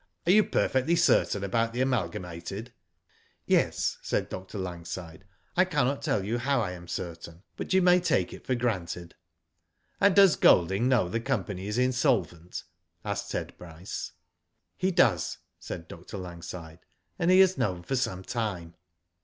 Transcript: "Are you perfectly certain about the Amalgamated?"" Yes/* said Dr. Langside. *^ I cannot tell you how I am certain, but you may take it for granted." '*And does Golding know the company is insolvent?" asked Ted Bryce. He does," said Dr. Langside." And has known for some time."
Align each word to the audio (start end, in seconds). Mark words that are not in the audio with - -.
"Are 0.25 0.31
you 0.31 0.43
perfectly 0.43 0.95
certain 0.95 1.43
about 1.43 1.73
the 1.73 1.81
Amalgamated?"" 1.81 2.73
Yes/* 3.45 3.99
said 4.01 4.29
Dr. 4.29 4.57
Langside. 4.57 5.19
*^ 5.19 5.23
I 5.55 5.63
cannot 5.63 6.01
tell 6.01 6.25
you 6.25 6.39
how 6.39 6.59
I 6.59 6.71
am 6.71 6.87
certain, 6.87 7.43
but 7.55 7.71
you 7.71 7.83
may 7.83 7.99
take 7.99 8.33
it 8.33 8.43
for 8.43 8.55
granted." 8.55 9.13
'*And 9.99 10.15
does 10.15 10.37
Golding 10.37 10.89
know 10.89 11.07
the 11.07 11.19
company 11.19 11.67
is 11.67 11.77
insolvent?" 11.77 12.63
asked 13.05 13.29
Ted 13.29 13.55
Bryce. 13.59 14.13
He 14.75 14.89
does," 14.89 15.37
said 15.59 15.87
Dr. 15.87 16.17
Langside." 16.17 16.79
And 17.19 17.29
has 17.29 17.59
known 17.59 17.83
for 17.83 17.95
some 17.95 18.23
time." 18.23 18.73